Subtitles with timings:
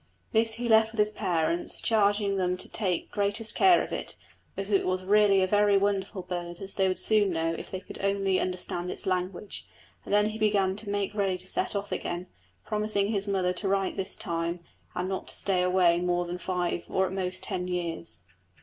[0.31, 4.15] This he left with his parents, charging them to take the greatest care of it,
[4.57, 7.79] as it was really a very wonderful bird, as they would soon know if they
[7.81, 9.67] could only understand its language,
[10.03, 12.25] and he then began to make ready to set off again,
[12.65, 14.61] promising his mother to write this time
[14.95, 18.23] and not to stay away more than five or at most ten years.